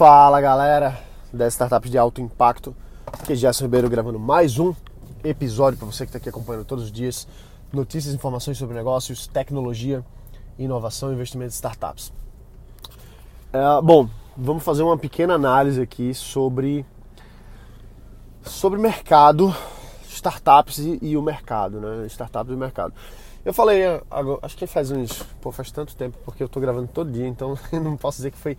Fala 0.00 0.40
galera 0.40 0.98
das 1.30 1.52
startups 1.52 1.90
de 1.90 1.98
alto 1.98 2.22
impacto, 2.22 2.74
aqui 3.06 3.34
é 3.34 3.36
Gerson 3.36 3.64
Ribeiro 3.64 3.90
gravando 3.90 4.18
mais 4.18 4.58
um 4.58 4.74
episódio 5.22 5.78
para 5.78 5.86
você 5.86 6.06
que 6.06 6.08
está 6.08 6.16
aqui 6.16 6.30
acompanhando 6.30 6.64
todos 6.64 6.84
os 6.84 6.90
dias 6.90 7.28
notícias, 7.70 8.14
informações 8.14 8.56
sobre 8.56 8.74
negócios, 8.74 9.26
tecnologia, 9.26 10.02
inovação 10.58 11.10
e 11.10 11.14
investimento 11.14 11.50
em 11.50 11.54
startups. 11.54 12.14
É, 13.52 13.82
bom, 13.82 14.08
vamos 14.34 14.62
fazer 14.62 14.82
uma 14.82 14.96
pequena 14.96 15.34
análise 15.34 15.82
aqui 15.82 16.14
sobre 16.14 16.86
sobre 18.42 18.78
mercado, 18.78 19.54
startups 20.08 20.78
e, 20.78 20.98
e 21.02 21.14
o 21.14 21.20
mercado, 21.20 21.78
né? 21.78 22.06
Startups 22.06 22.50
e 22.50 22.54
o 22.54 22.58
mercado. 22.58 22.94
Eu 23.44 23.52
falei, 23.52 23.82
acho 24.40 24.56
que 24.56 24.66
faz 24.66 24.90
uns. 24.90 25.22
Pô, 25.42 25.52
faz 25.52 25.70
tanto 25.70 25.94
tempo, 25.94 26.16
porque 26.24 26.42
eu 26.42 26.48
tô 26.48 26.58
gravando 26.58 26.88
todo 26.88 27.12
dia, 27.12 27.28
então 27.28 27.58
não 27.70 27.98
posso 27.98 28.16
dizer 28.16 28.30
que 28.30 28.38
foi 28.38 28.56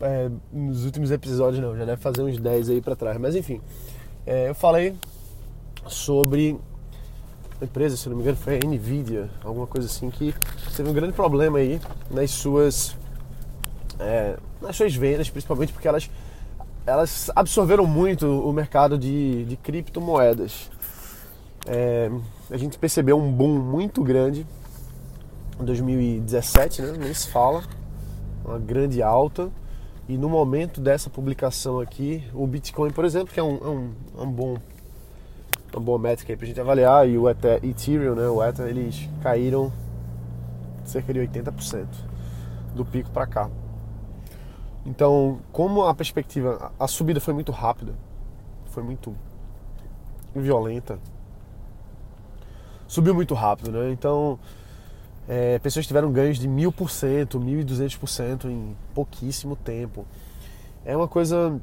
é, 0.00 0.30
nos 0.52 0.84
últimos 0.84 1.10
episódios, 1.10 1.62
não. 1.62 1.76
Já 1.76 1.84
deve 1.84 2.00
fazer 2.00 2.22
uns 2.22 2.38
10 2.38 2.70
aí 2.70 2.80
para 2.80 2.96
trás. 2.96 3.18
Mas 3.18 3.34
enfim, 3.34 3.60
é, 4.26 4.48
eu 4.48 4.54
falei 4.54 4.94
sobre 5.86 6.58
a 7.60 7.64
empresa, 7.64 7.96
se 7.96 8.08
não 8.08 8.16
me 8.16 8.22
engano, 8.22 8.36
foi 8.36 8.56
a 8.56 8.66
Nvidia, 8.66 9.28
alguma 9.42 9.66
coisa 9.66 9.88
assim, 9.88 10.10
que 10.10 10.34
teve 10.76 10.88
um 10.88 10.92
grande 10.92 11.12
problema 11.12 11.58
aí 11.58 11.80
nas 12.10 12.30
suas. 12.30 12.96
É, 13.98 14.36
nas 14.60 14.76
suas 14.76 14.94
vendas, 14.94 15.28
principalmente 15.28 15.72
porque 15.72 15.88
elas, 15.88 16.08
elas 16.86 17.30
absorveram 17.34 17.84
muito 17.84 18.26
o 18.26 18.52
mercado 18.52 18.96
de, 18.96 19.44
de 19.44 19.56
criptomoedas. 19.56 20.70
É, 21.66 22.10
a 22.50 22.56
gente 22.56 22.78
percebeu 22.78 23.18
um 23.18 23.30
boom 23.30 23.58
muito 23.58 24.02
grande 24.02 24.46
em 25.60 25.64
2017, 25.64 26.82
né? 26.82 26.94
nem 26.98 27.12
se 27.12 27.28
fala, 27.28 27.62
uma 28.44 28.58
grande 28.58 29.02
alta. 29.02 29.50
E 30.08 30.16
no 30.16 30.28
momento 30.28 30.80
dessa 30.80 31.10
publicação 31.10 31.78
aqui, 31.80 32.24
o 32.32 32.46
Bitcoin, 32.46 32.90
por 32.90 33.04
exemplo, 33.04 33.34
que 33.34 33.38
é 33.38 33.42
um, 33.42 33.56
é 33.58 33.68
um, 33.68 33.92
é 34.18 34.22
um 34.22 34.32
bom, 34.32 34.56
uma 35.70 35.82
boa 35.82 35.98
métrica 35.98 36.34
para 36.34 36.44
a 36.44 36.48
gente 36.48 36.58
avaliar, 36.58 37.06
e 37.06 37.18
o 37.18 37.28
Ethereum, 37.28 38.14
né, 38.14 38.26
o 38.26 38.42
Ether, 38.42 38.66
eles 38.68 39.06
caíram 39.22 39.70
cerca 40.82 41.12
de 41.12 41.20
80% 41.20 41.86
do 42.74 42.86
pico 42.86 43.10
para 43.10 43.26
cá. 43.26 43.50
Então, 44.86 45.40
como 45.52 45.84
a 45.84 45.94
perspectiva, 45.94 46.72
a 46.80 46.88
subida 46.88 47.20
foi 47.20 47.34
muito 47.34 47.52
rápida, 47.52 47.92
foi 48.70 48.82
muito 48.82 49.14
violenta, 50.34 50.98
subiu 52.86 53.14
muito 53.14 53.34
rápido, 53.34 53.70
né? 53.70 53.90
Então, 53.90 54.38
é, 55.28 55.58
pessoas 55.58 55.86
tiveram 55.86 56.10
ganhos 56.10 56.38
de 56.38 56.48
mil 56.48 56.72
por 56.72 56.90
cento, 56.90 57.38
mil 57.38 57.60
e 57.60 57.64
duzentos 57.64 57.96
por 57.96 58.08
cento 58.08 58.48
em 58.48 58.74
pouquíssimo 58.94 59.54
tempo. 59.54 60.06
É 60.84 60.96
uma 60.96 61.06
coisa 61.06 61.60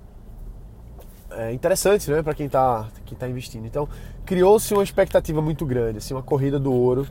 é, 1.32 1.52
interessante, 1.52 2.10
né, 2.12 2.22
para 2.22 2.36
quem 2.36 2.46
está 2.46 2.88
quem 3.06 3.18
tá 3.18 3.28
investindo. 3.28 3.66
Então, 3.66 3.90
criou-se 4.24 4.72
uma 4.74 4.84
expectativa 4.84 5.42
muito 5.42 5.66
grande, 5.66 5.98
assim, 5.98 6.14
uma 6.14 6.24
corrida 6.24 6.60
do 6.60 6.72
ouro 6.72 7.08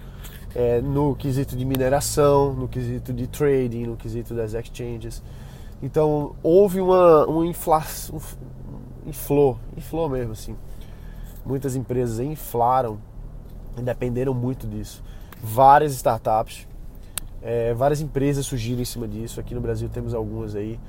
é, 0.55 0.80
no 0.80 1.16
quesito 1.16 1.56
de 1.56 1.64
mineração, 1.64 2.55
no 2.55 2.69
quesito 2.69 3.12
de 3.12 3.27
trading, 3.27 3.86
no 3.86 3.97
quesito 3.97 4.34
das 4.34 4.55
exchanges. 4.55 5.22
Então, 5.82 6.36
houve 6.42 6.80
uma, 6.80 7.27
inflação, 7.44 8.16
um, 8.16 9.08
inflou, 9.08 9.58
inflou 9.77 10.08
mesmo, 10.08 10.32
assim. 10.32 10.56
Muitas 11.44 11.77
empresas 11.77 12.20
inflaram 12.20 12.98
dependeram 13.82 14.32
muito 14.32 14.66
disso. 14.66 15.02
Várias 15.47 15.92
startups, 15.92 16.67
é, 17.42 17.75
várias 17.75 18.00
empresas 18.00 18.47
surgiram 18.47 18.81
em 18.81 18.84
cima 18.87 19.06
disso. 19.06 19.39
Aqui 19.39 19.55
no 19.55 19.61
Brasil 19.61 19.91
temos 19.91 20.14
algumas 20.14 20.56
aí 20.56 20.81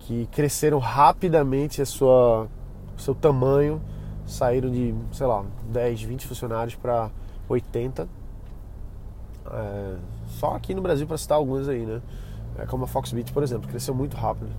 que 0.00 0.28
cresceram 0.30 0.78
rapidamente 0.78 1.80
a 1.80 1.86
sua, 1.86 2.46
o 2.94 3.00
seu 3.00 3.14
tamanho, 3.14 3.80
saíram 4.26 4.70
de, 4.70 4.94
sei 5.10 5.26
lá, 5.26 5.42
10, 5.72 6.02
20 6.02 6.26
funcionários 6.26 6.74
para 6.74 7.10
80. 7.48 8.06
É, 9.50 9.96
só 10.26 10.54
aqui 10.54 10.74
no 10.74 10.82
Brasil 10.82 11.06
para 11.06 11.16
citar 11.16 11.38
algumas 11.38 11.66
aí, 11.66 11.86
né? 11.86 12.02
É, 12.58 12.66
como 12.66 12.84
a 12.84 12.86
Foxbit, 12.86 13.32
por 13.32 13.42
exemplo, 13.42 13.66
cresceu 13.70 13.94
muito 13.94 14.18
rápido. 14.18 14.50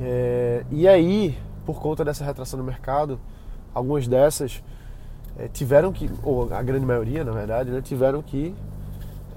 É, 0.00 0.64
e 0.70 0.86
aí, 0.86 1.36
por 1.64 1.80
conta 1.80 2.04
dessa 2.04 2.24
retração 2.24 2.56
no 2.56 2.64
mercado, 2.64 3.18
algumas 3.74 4.06
dessas 4.06 4.62
é, 5.38 5.48
tiveram 5.48 5.92
que, 5.92 6.10
ou 6.22 6.52
a 6.52 6.62
grande 6.62 6.86
maioria 6.86 7.24
na 7.24 7.32
verdade, 7.32 7.70
né, 7.70 7.80
tiveram 7.80 8.22
que. 8.22 8.54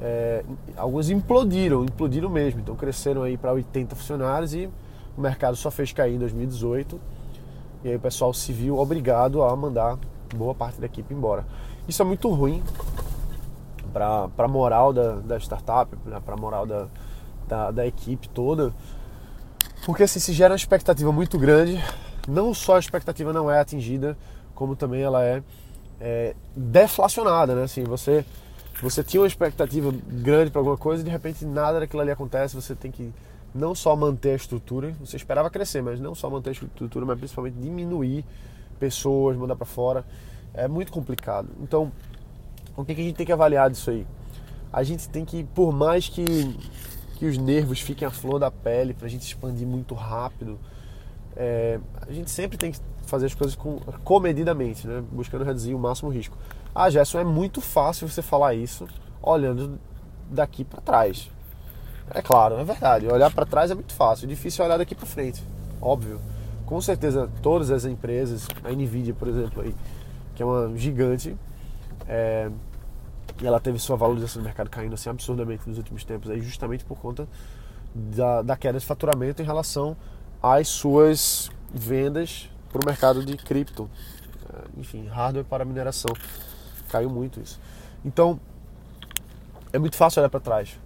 É, 0.02 0.46
alguns 0.78 1.10
implodiram, 1.10 1.84
implodiram 1.84 2.30
mesmo. 2.30 2.62
Então 2.62 2.76
cresceram 2.76 3.24
aí 3.24 3.38
para 3.38 3.52
80 3.52 3.96
funcionários 3.96 4.54
e 4.54 4.70
o 5.18 5.22
mercado 5.22 5.58
só 5.58 5.70
fez 5.70 5.92
cair 5.92 6.16
em 6.16 6.20
2018. 6.20 7.00
E 7.84 7.90
aí 7.90 7.96
o 7.96 8.00
pessoal 8.00 8.34
se 8.34 8.54
viu 8.54 8.78
obrigado 8.78 9.44
a 9.44 9.54
mandar 9.56 9.98
boa 10.36 10.56
parte 10.56 10.80
da 10.80 10.86
equipe 10.86 11.14
embora. 11.14 11.46
Isso 11.88 12.02
é 12.02 12.06
muito 12.06 12.30
ruim 12.30 12.64
para 13.92 14.30
a 14.38 14.48
moral 14.48 14.94
da, 14.94 15.16
da 15.16 15.38
startup, 15.38 15.96
né, 16.06 16.22
para 16.24 16.36
a 16.36 16.38
moral 16.38 16.66
da, 16.66 16.88
da, 17.48 17.72
da, 17.72 17.88
equipe 17.88 18.30
toda, 18.30 18.72
porque 19.86 20.04
assim, 20.04 20.20
se 20.20 20.32
gera 20.32 20.52
uma 20.52 20.58
expectativa 20.58 21.12
muito 21.12 21.40
grande, 21.40 21.84
não 22.28 22.54
só 22.54 22.76
a 22.76 22.80
expectativa 22.80 23.34
não 23.34 23.50
é 23.50 23.60
atingida, 23.60 24.16
como 24.54 24.76
também 24.76 25.02
ela 25.02 25.24
é 25.24 25.42
é, 26.00 26.36
deflacionada, 26.56 27.56
né? 27.56 27.64
Assim, 27.64 27.84
você, 27.84 28.26
você 28.82 29.04
tinha 29.04 29.22
uma 29.22 29.28
expectativa 29.28 29.94
grande 30.08 30.52
para 30.52 30.60
alguma 30.60 30.78
coisa 30.78 31.02
e 31.02 31.06
de 31.06 31.12
repente 31.12 31.46
nada 31.46 31.80
daquilo 31.80 32.02
ali 32.02 32.12
acontece, 32.12 32.56
você 32.56 32.76
tem 32.76 32.92
que 32.92 33.14
não 33.54 33.74
só 33.74 33.96
manter 33.96 34.32
a 34.32 34.36
estrutura, 34.36 34.94
você 35.00 35.18
esperava 35.18 35.50
crescer, 35.50 35.82
mas 35.82 36.00
não 36.00 36.14
só 36.14 36.30
manter 36.30 36.50
a 36.50 36.54
estrutura, 36.54 37.06
mas 37.06 37.18
principalmente 37.18 37.56
diminuir 37.56 38.24
pessoas, 38.80 39.36
mandar 39.38 39.56
para 39.56 39.66
fora. 39.66 40.06
É 40.54 40.68
muito 40.68 40.92
complicado. 40.92 41.50
Então, 41.62 41.92
o 42.76 42.86
que, 42.86 42.96
que 42.96 43.02
a 43.02 43.04
gente 43.04 43.16
tem 43.16 43.26
que 43.26 43.32
avaliar 43.32 43.70
disso 43.70 43.90
aí? 43.90 44.06
A 44.72 44.84
gente 44.84 45.10
tem 45.10 45.26
que, 45.26 45.44
por 45.44 45.74
mais 45.74 46.08
que, 46.08 46.56
que 47.18 47.26
os 47.26 47.38
nervos 47.38 47.82
fiquem 47.82 48.08
à 48.08 48.12
flor 48.12 48.40
da 48.40 48.50
pele, 48.50 48.94
para 48.94 49.08
a 49.08 49.10
gente 49.10 49.24
expandir 49.24 49.68
muito 49.68 49.94
rápido, 49.96 50.60
é, 51.36 51.80
a 52.08 52.12
gente 52.12 52.30
sempre 52.32 52.58
tem 52.58 52.72
que 52.72 52.80
fazer 53.06 53.26
as 53.26 53.34
coisas 53.34 53.56
com, 53.56 53.80
comedidamente, 54.04 54.88
né? 54.88 55.04
buscando 55.12 55.44
reduzir 55.44 55.74
o 55.74 55.80
máximo 55.80 56.10
risco. 56.10 56.38
Ah, 56.74 56.90
Gerson, 56.90 57.20
é 57.20 57.24
muito 57.24 57.62
fácil 57.62 58.08
você 58.08 58.22
falar 58.22 58.54
isso 58.54 58.88
olhando 59.22 59.80
daqui 60.30 60.64
para 60.64 60.82
trás. 60.82 61.30
É 62.12 62.22
claro, 62.22 62.56
é 62.56 62.64
verdade. 62.64 63.08
Olhar 63.08 63.32
para 63.32 63.46
trás 63.46 63.72
é 63.72 63.76
muito 63.76 63.94
fácil, 63.94 64.28
difícil 64.28 64.64
é 64.64 64.68
olhar 64.68 64.78
daqui 64.78 64.96
para 64.96 65.06
frente, 65.06 65.44
óbvio. 65.82 66.20
Com 66.66 66.80
certeza, 66.82 67.30
todas 67.42 67.72
as 67.72 67.86
empresas, 67.86 68.48
a 68.64 68.72
Nvidia, 68.72 69.14
por 69.14 69.28
exemplo, 69.28 69.64
aí, 69.64 69.76
que 70.36 70.44
é 70.44 70.46
uma 70.46 70.76
gigante, 70.78 71.36
é, 72.08 72.50
ela 73.44 73.60
teve 73.60 73.80
sua 73.80 73.96
valorização 73.96 74.42
no 74.42 74.46
mercado 74.46 74.70
caindo 74.70 74.94
assim 74.94 75.10
absurdamente 75.10 75.68
nos 75.68 75.78
últimos 75.78 76.04
tempos, 76.04 76.30
aí 76.30 76.42
justamente 76.42 76.86
por 76.86 76.98
conta 77.00 77.28
da, 77.94 78.42
da 78.42 78.56
queda 78.56 78.78
de 78.78 78.86
faturamento 78.86 79.42
em 79.42 79.46
relação 79.46 79.96
às 80.42 80.68
suas 80.68 81.52
vendas 81.74 82.50
para 82.72 82.82
o 82.82 82.86
mercado 82.86 83.26
de 83.26 83.36
cripto, 83.38 83.90
é, 84.54 84.80
enfim, 84.80 85.08
hardware 85.08 85.46
para 85.46 85.66
mineração. 85.66 86.14
Caiu 86.90 87.10
muito 87.10 87.40
isso. 87.40 87.60
Então, 88.04 88.40
é 89.72 89.80
muito 89.80 89.96
fácil 89.96 90.22
olhar 90.22 90.30
para 90.30 90.40
trás. 90.40 90.80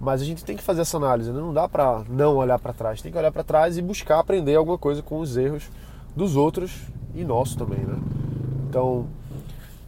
Mas 0.00 0.20
a 0.20 0.24
gente 0.24 0.44
tem 0.44 0.56
que 0.56 0.62
fazer 0.62 0.82
essa 0.82 0.96
análise, 0.96 1.30
né? 1.30 1.40
não 1.40 1.52
dá 1.52 1.68
para 1.68 2.04
não 2.08 2.36
olhar 2.36 2.58
para 2.58 2.72
trás. 2.72 3.00
Tem 3.00 3.12
que 3.12 3.18
olhar 3.18 3.32
para 3.32 3.44
trás 3.44 3.78
e 3.78 3.82
buscar 3.82 4.18
aprender 4.18 4.54
alguma 4.54 4.76
coisa 4.76 5.02
com 5.02 5.18
os 5.20 5.36
erros 5.36 5.70
dos 6.14 6.36
outros 6.36 6.72
e 7.14 7.24
nosso 7.24 7.56
também, 7.56 7.80
né? 7.80 7.98
Então, 8.68 9.06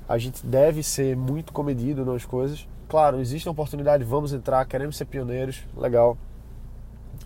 a 0.09 0.17
gente 0.17 0.47
deve 0.47 0.83
ser 0.83 1.17
muito 1.17 1.53
comedido 1.53 2.05
nas 2.05 2.25
coisas. 2.25 2.67
Claro, 2.89 3.21
existe 3.21 3.49
uma 3.49 3.53
oportunidade, 3.53 4.05
vamos 4.05 4.33
entrar, 4.33 4.65
queremos 4.67 4.97
ser 4.97 5.07
pioneiros, 5.07 5.63
legal. 5.77 6.17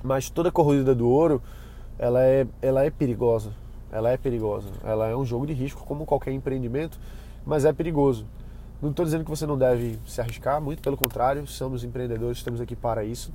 Mas 0.02 0.30
toda 0.30 0.50
corrida 0.50 0.94
do 0.94 1.08
ouro, 1.08 1.42
ela 2.00 2.22
é, 2.22 2.47
ela 2.60 2.84
é 2.84 2.91
perigosa 2.91 3.53
ela 3.92 4.10
é 4.10 4.16
perigosa. 4.16 4.69
Ela 4.84 5.09
é 5.09 5.16
um 5.16 5.24
jogo 5.24 5.47
de 5.47 5.53
risco, 5.53 5.84
como 5.84 6.07
qualquer 6.07 6.33
empreendimento, 6.33 6.98
mas 7.45 7.65
é 7.65 7.72
perigoso. 7.72 8.27
Não 8.80 8.91
estou 8.91 9.04
dizendo 9.04 9.24
que 9.24 9.30
você 9.30 9.47
não 9.47 9.59
deve 9.59 9.98
se 10.07 10.21
arriscar, 10.21 10.60
muito 10.60 10.80
pelo 10.80 10.97
contrário, 10.97 11.47
somos 11.47 11.84
empreendedores, 11.84 12.39
estamos 12.39 12.60
aqui 12.60 12.74
para 12.74 13.04
isso, 13.04 13.33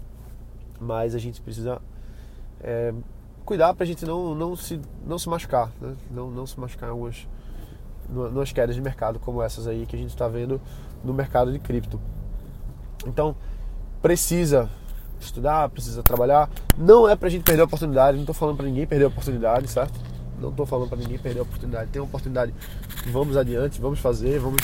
mas 0.79 1.13
a 1.13 1.19
gente 1.19 1.41
precisa 1.41 1.79
é, 2.61 2.93
cuidar 3.45 3.73
para 3.73 3.83
a 3.83 3.87
gente 3.87 4.05
não, 4.05 4.33
não, 4.33 4.55
se, 4.55 4.81
não 5.05 5.19
se 5.19 5.29
machucar, 5.29 5.71
né? 5.79 5.95
não, 6.09 6.31
não 6.31 6.47
se 6.47 6.59
machucar 6.59 6.89
em 6.89 6.91
algumas 6.91 7.27
nas 8.07 8.51
quedas 8.51 8.75
de 8.75 8.81
mercado 8.81 9.19
como 9.19 9.41
essas 9.41 9.67
aí 9.67 9.87
que 9.87 9.95
a 9.95 9.99
gente 9.99 10.11
está 10.11 10.27
vendo 10.27 10.61
no 11.03 11.11
mercado 11.11 11.51
de 11.51 11.57
cripto. 11.57 11.99
Então, 13.05 13.35
precisa 13.99 14.69
estudar, 15.19 15.69
precisa 15.69 16.03
trabalhar. 16.03 16.49
Não 16.77 17.07
é 17.07 17.15
para 17.15 17.27
a 17.27 17.31
gente 17.31 17.43
perder 17.43 17.61
a 17.61 17.65
oportunidade, 17.65 18.15
não 18.15 18.23
estou 18.23 18.35
falando 18.35 18.57
para 18.57 18.65
ninguém 18.65 18.85
perder 18.85 19.05
a 19.05 19.07
oportunidade, 19.07 19.67
certo? 19.67 19.99
Não 20.39 20.49
estou 20.49 20.65
falando 20.65 20.89
para 20.89 20.97
ninguém 20.97 21.17
perder 21.17 21.39
a 21.39 21.43
oportunidade. 21.43 21.91
Tem 21.91 22.01
uma 22.01 22.07
oportunidade, 22.07 22.53
vamos 23.07 23.37
adiante, 23.37 23.79
vamos 23.79 23.99
fazer, 23.99 24.39
vamos 24.39 24.61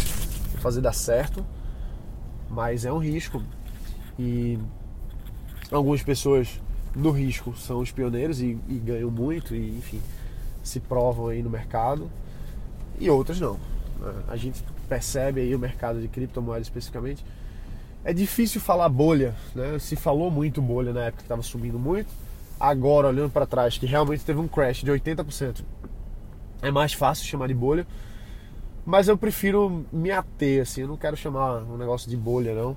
fazer 0.60 0.82
dar 0.82 0.94
certo. 0.94 1.46
Mas 2.50 2.86
é 2.86 2.92
um 2.92 3.00
risco. 3.00 3.42
E 4.20 4.60
algumas 5.72 6.04
pessoas 6.04 6.60
no 6.96 7.12
risco 7.12 7.56
são 7.56 7.80
os 7.80 7.92
pioneiros 7.92 8.42
e, 8.42 8.60
e 8.68 8.76
ganham 8.76 9.10
muito 9.10 9.56
e 9.56 9.78
enfim 9.78 10.02
se 10.64 10.80
provam 10.80 11.28
aí 11.28 11.42
no 11.42 11.50
mercado 11.50 12.10
e 13.00 13.10
outras 13.10 13.40
não. 13.40 13.58
A 14.28 14.36
gente 14.36 14.64
percebe 14.88 15.42
aí 15.42 15.56
o 15.56 15.60
mercado 15.60 16.02
de 16.02 16.08
criptomoedas 16.08 16.68
especificamente. 16.68 17.24
É 18.04 18.14
difícil 18.14 18.60
falar 18.60 18.90
bolha, 18.90 19.36
né? 19.54 19.78
Se 19.78 19.96
falou 19.96 20.32
muito 20.32 20.62
bolha 20.62 20.92
na 20.92 21.02
época 21.02 21.18
que 21.18 21.26
estava 21.26 21.42
subindo 21.44 21.78
muito. 21.78 22.12
Agora, 22.60 23.08
olhando 23.08 23.30
para 23.30 23.46
trás, 23.46 23.78
que 23.78 23.86
realmente 23.86 24.24
teve 24.24 24.40
um 24.40 24.48
crash 24.48 24.84
de 24.84 24.92
80%, 24.92 25.64
é 26.62 26.72
mais 26.72 26.94
fácil 26.94 27.26
chamar 27.26 27.48
de 27.48 27.54
bolha. 27.54 27.86
Mas 28.86 29.08
eu 29.08 29.18
prefiro 29.18 29.86
me 29.92 30.12
ater, 30.12 30.64
assim, 30.64 30.82
eu 30.82 30.88
não 30.88 30.98
quero 30.98 31.16
chamar 31.16 31.64
um 31.64 31.78
negócio 31.78 32.10
de 32.10 32.18
bolha, 32.18 32.56
não. 32.56 32.76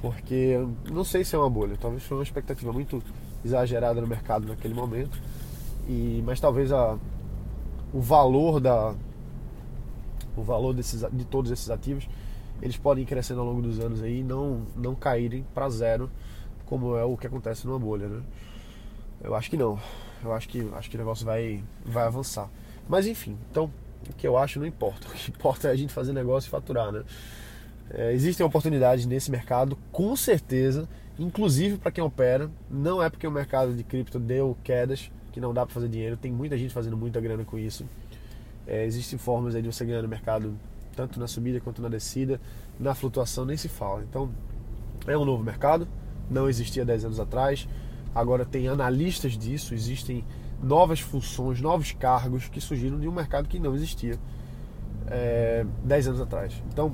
Porque 0.00 0.56
não 0.90 1.02
sei 1.02 1.24
se 1.24 1.34
é 1.34 1.38
uma 1.38 1.50
bolha, 1.50 1.76
talvez 1.80 2.02
foi 2.02 2.16
uma 2.16 2.22
expectativa 2.22 2.72
muito 2.72 3.02
exagerada 3.44 4.00
no 4.00 4.06
mercado 4.06 4.46
naquele 4.46 4.74
momento. 4.74 5.18
E, 5.88 6.22
mas 6.24 6.40
talvez 6.40 6.70
a, 6.72 6.96
o 7.92 8.00
valor 8.00 8.60
da 8.60 8.94
o 10.36 10.42
valor 10.42 10.74
desses, 10.74 11.04
de 11.12 11.24
todos 11.24 11.50
esses 11.50 11.70
ativos 11.70 12.08
eles 12.64 12.78
podem 12.78 13.04
ir 13.04 13.06
crescendo 13.06 13.40
ao 13.40 13.46
longo 13.46 13.60
dos 13.60 13.78
anos 13.78 14.02
aí 14.02 14.20
e 14.20 14.24
não, 14.24 14.62
não 14.74 14.94
caírem 14.94 15.44
para 15.54 15.68
zero 15.68 16.10
como 16.64 16.96
é 16.96 17.04
o 17.04 17.14
que 17.14 17.26
acontece 17.26 17.66
numa 17.66 17.78
bolha, 17.78 18.08
né? 18.08 18.22
Eu 19.22 19.34
acho 19.34 19.50
que 19.50 19.56
não. 19.56 19.78
Eu 20.24 20.32
acho 20.32 20.48
que 20.48 20.66
acho 20.74 20.88
que 20.88 20.96
o 20.96 20.98
negócio 20.98 21.26
vai 21.26 21.62
vai 21.84 22.04
avançar. 22.04 22.48
Mas 22.88 23.06
enfim, 23.06 23.36
então 23.50 23.70
o 24.08 24.14
que 24.14 24.26
eu 24.26 24.38
acho 24.38 24.58
não 24.58 24.66
importa. 24.66 25.06
O 25.12 25.12
que 25.12 25.30
importa 25.30 25.68
é 25.68 25.72
a 25.72 25.76
gente 25.76 25.92
fazer 25.92 26.14
negócio 26.14 26.48
e 26.48 26.50
faturar, 26.50 26.90
né? 26.90 27.04
É, 27.90 28.12
existem 28.14 28.44
oportunidades 28.44 29.04
nesse 29.04 29.30
mercado, 29.30 29.76
com 29.92 30.16
certeza, 30.16 30.88
inclusive 31.18 31.76
para 31.76 31.92
quem 31.92 32.02
opera. 32.02 32.50
Não 32.70 33.02
é 33.02 33.10
porque 33.10 33.26
o 33.26 33.30
mercado 33.30 33.74
de 33.74 33.84
cripto 33.84 34.18
deu 34.18 34.56
quedas 34.64 35.12
que 35.32 35.40
não 35.40 35.52
dá 35.52 35.66
para 35.66 35.74
fazer 35.74 35.88
dinheiro. 35.88 36.16
Tem 36.16 36.32
muita 36.32 36.56
gente 36.56 36.72
fazendo 36.72 36.96
muita 36.96 37.20
grana 37.20 37.44
com 37.44 37.58
isso. 37.58 37.84
É, 38.66 38.86
existem 38.86 39.18
formas 39.18 39.54
aí 39.54 39.60
de 39.60 39.70
você 39.70 39.84
ganhar 39.84 40.00
no 40.00 40.08
mercado, 40.08 40.56
tanto 40.94 41.18
na 41.18 41.26
subida 41.26 41.60
quanto 41.60 41.82
na 41.82 41.88
descida. 41.88 42.40
Na 42.78 42.94
flutuação 42.94 43.44
nem 43.44 43.56
se 43.56 43.68
fala. 43.68 44.02
Então, 44.02 44.30
é 45.06 45.16
um 45.16 45.24
novo 45.24 45.42
mercado. 45.42 45.86
Não 46.30 46.48
existia 46.48 46.84
10 46.84 47.06
anos 47.06 47.20
atrás. 47.20 47.68
Agora 48.14 48.44
tem 48.44 48.68
analistas 48.68 49.32
disso, 49.32 49.74
existem 49.74 50.24
novas 50.62 51.00
funções, 51.00 51.60
novos 51.60 51.92
cargos 51.92 52.48
que 52.48 52.60
surgiram 52.60 52.98
de 52.98 53.08
um 53.08 53.12
mercado 53.12 53.48
que 53.48 53.58
não 53.58 53.74
existia 53.74 54.18
é, 55.08 55.66
10 55.84 56.08
anos 56.08 56.20
atrás. 56.20 56.62
Então, 56.72 56.92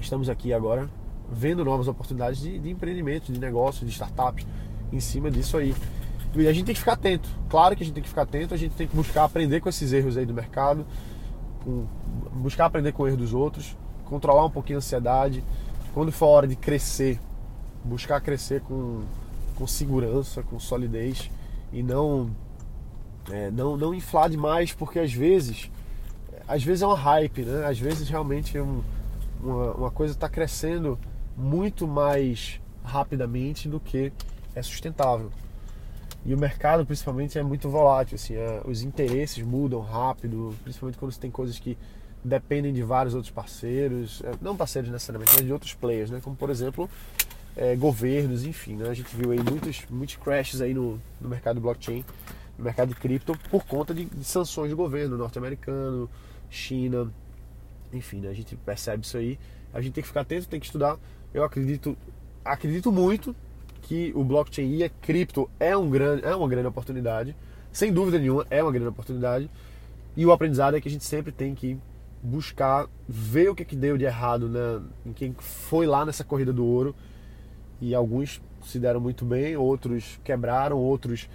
estamos 0.00 0.28
aqui 0.28 0.52
agora 0.52 0.90
vendo 1.30 1.64
novas 1.64 1.88
oportunidades 1.88 2.40
de, 2.40 2.58
de 2.58 2.70
empreendimento, 2.70 3.32
de 3.32 3.38
negócio, 3.38 3.86
de 3.86 3.92
startups 3.92 4.46
em 4.92 5.00
cima 5.00 5.30
disso 5.30 5.56
aí. 5.56 5.74
E 6.34 6.46
a 6.46 6.52
gente 6.52 6.66
tem 6.66 6.74
que 6.74 6.80
ficar 6.80 6.92
atento. 6.92 7.28
Claro 7.48 7.74
que 7.74 7.82
a 7.82 7.86
gente 7.86 7.94
tem 7.94 8.02
que 8.02 8.08
ficar 8.08 8.22
atento, 8.22 8.52
a 8.52 8.56
gente 8.56 8.74
tem 8.74 8.86
que 8.86 8.94
buscar 8.94 9.24
aprender 9.24 9.60
com 9.60 9.68
esses 9.68 9.92
erros 9.92 10.16
aí 10.16 10.26
do 10.26 10.34
mercado, 10.34 10.84
com, 11.66 11.84
buscar 12.34 12.66
aprender 12.66 12.92
com 12.92 13.02
o 13.02 13.08
erro 13.08 13.16
dos 13.16 13.34
outros, 13.34 13.76
controlar 14.04 14.46
um 14.46 14.50
pouquinho 14.50 14.78
a 14.78 14.80
ansiedade. 14.80 15.42
Quando 15.92 16.12
for 16.12 16.26
a 16.26 16.28
hora 16.28 16.46
de 16.46 16.54
crescer, 16.54 17.18
buscar 17.84 18.20
crescer 18.20 18.60
com, 18.60 19.02
com 19.56 19.66
segurança, 19.66 20.42
com 20.44 20.60
solidez 20.60 21.28
e 21.72 21.82
não, 21.82 22.30
é, 23.30 23.50
não 23.50 23.76
não 23.76 23.92
inflar 23.92 24.30
demais, 24.30 24.72
porque 24.72 25.00
às 25.00 25.12
vezes 25.12 25.68
às 26.46 26.62
vezes 26.62 26.82
é 26.82 26.86
uma 26.86 26.96
hype, 26.96 27.42
né? 27.42 27.66
Às 27.66 27.80
vezes 27.80 28.08
realmente 28.08 28.56
é 28.56 28.62
um, 28.62 28.82
uma, 29.42 29.72
uma 29.72 29.90
coisa 29.90 30.14
está 30.14 30.28
crescendo 30.28 30.96
muito 31.36 31.88
mais 31.88 32.60
rapidamente 32.84 33.68
do 33.68 33.80
que 33.80 34.12
é 34.54 34.62
sustentável. 34.62 35.32
E 36.26 36.34
o 36.34 36.38
mercado, 36.38 36.84
principalmente, 36.84 37.38
é 37.38 37.42
muito 37.42 37.70
volátil. 37.70 38.16
Assim, 38.16 38.34
é, 38.34 38.60
os 38.64 38.82
interesses 38.82 39.44
mudam 39.44 39.80
rápido, 39.80 40.52
principalmente 40.64 40.98
quando 40.98 41.12
você 41.12 41.20
tem 41.20 41.30
coisas 41.30 41.56
que 41.60 41.78
dependem 42.24 42.72
de 42.72 42.82
vários 42.82 43.14
outros 43.14 43.30
parceiros, 43.30 44.20
é, 44.24 44.32
não 44.42 44.56
parceiros 44.56 44.90
necessariamente, 44.90 45.32
mas 45.36 45.44
de 45.46 45.52
outros 45.52 45.72
players, 45.74 46.10
né? 46.10 46.20
como 46.20 46.34
por 46.34 46.50
exemplo 46.50 46.90
é, 47.56 47.76
governos, 47.76 48.44
enfim. 48.44 48.74
Né? 48.74 48.88
A 48.88 48.94
gente 48.94 49.14
viu 49.14 49.30
aí 49.30 49.38
muitos, 49.38 49.84
muitos 49.88 50.16
crashes 50.16 50.60
aí 50.60 50.74
no, 50.74 51.00
no 51.20 51.28
mercado 51.28 51.60
blockchain, 51.60 52.04
no 52.58 52.64
mercado 52.64 52.88
de 52.88 52.96
cripto, 52.96 53.38
por 53.48 53.64
conta 53.64 53.94
de, 53.94 54.06
de 54.06 54.24
sanções 54.24 54.70
do 54.70 54.76
governo 54.76 55.16
norte-americano, 55.16 56.10
China, 56.50 57.08
enfim, 57.92 58.20
né? 58.20 58.30
a 58.30 58.34
gente 58.34 58.56
percebe 58.56 59.04
isso 59.04 59.16
aí. 59.16 59.38
A 59.72 59.80
gente 59.80 59.92
tem 59.92 60.02
que 60.02 60.08
ficar 60.08 60.22
atento, 60.22 60.48
tem 60.48 60.58
que 60.58 60.66
estudar. 60.66 60.98
Eu 61.32 61.44
acredito, 61.44 61.96
acredito 62.44 62.90
muito 62.90 63.36
que 63.86 64.12
o 64.16 64.24
blockchain 64.24 64.68
e 64.68 64.82
a 64.82 64.88
cripto 64.88 65.48
é, 65.60 65.76
um 65.76 65.88
grande, 65.88 66.24
é 66.24 66.34
uma 66.34 66.48
grande 66.48 66.66
oportunidade. 66.66 67.36
Sem 67.70 67.92
dúvida 67.92 68.18
nenhuma, 68.18 68.44
é 68.50 68.60
uma 68.60 68.72
grande 68.72 68.88
oportunidade. 68.88 69.48
E 70.16 70.26
o 70.26 70.32
aprendizado 70.32 70.76
é 70.76 70.80
que 70.80 70.88
a 70.88 70.90
gente 70.90 71.04
sempre 71.04 71.30
tem 71.30 71.54
que 71.54 71.78
buscar 72.20 72.88
ver 73.08 73.48
o 73.48 73.54
que, 73.54 73.64
que 73.64 73.76
deu 73.76 73.96
de 73.96 74.04
errado 74.04 74.48
né, 74.48 74.82
em 75.04 75.12
quem 75.12 75.32
foi 75.38 75.86
lá 75.86 76.04
nessa 76.04 76.24
corrida 76.24 76.52
do 76.52 76.66
ouro. 76.66 76.96
E 77.80 77.94
alguns 77.94 78.42
se 78.64 78.80
deram 78.80 78.98
muito 78.98 79.24
bem, 79.24 79.56
outros 79.56 80.18
quebraram, 80.24 80.78
outros 80.78 81.28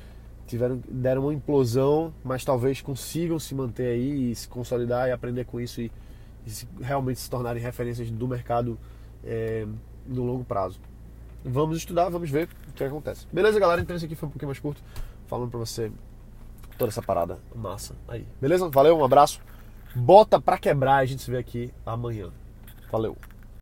tiveram 0.46 0.82
deram 0.90 1.22
uma 1.22 1.34
implosão, 1.34 2.14
mas 2.22 2.44
talvez 2.44 2.82
consigam 2.82 3.40
se 3.40 3.56
manter 3.56 3.94
aí 3.94 4.32
e 4.32 4.36
se 4.36 4.50
consolidar 4.50 5.08
e 5.08 5.12
aprender 5.14 5.46
com 5.46 5.62
isso 5.62 5.80
e, 5.80 5.90
e 6.46 6.50
se, 6.50 6.68
realmente 6.82 7.22
se 7.22 7.30
tornarem 7.30 7.64
referências 7.64 8.12
do 8.12 8.28
mercado 8.28 8.78
é, 9.24 9.66
no 10.06 10.26
longo 10.26 10.44
prazo 10.44 10.82
vamos 11.44 11.78
estudar, 11.78 12.10
vamos 12.10 12.30
ver 12.30 12.50
o 12.70 12.74
que 12.74 12.84
acontece. 12.84 13.28
Beleza, 13.32 13.60
galera? 13.60 13.82
Então 13.82 13.96
esse 13.96 14.06
aqui 14.06 14.16
foi 14.16 14.28
um 14.28 14.32
pouquinho 14.32 14.50
mais 14.50 14.60
curto, 14.60 14.82
falando 15.28 15.50
pra 15.50 15.60
você 15.60 15.92
toda 16.78 16.90
essa 16.90 17.02
parada 17.02 17.40
massa 17.56 17.96
aí. 18.08 18.26
Beleza? 18.40 18.70
Valeu, 18.70 18.98
um 18.98 19.04
abraço. 19.04 19.40
Bota 19.96 20.40
pra 20.40 20.58
quebrar, 20.58 20.98
a 20.98 21.06
gente 21.06 21.22
se 21.22 21.30
vê 21.30 21.38
aqui 21.38 21.74
amanhã. 21.86 22.32
Valeu. 22.92 23.18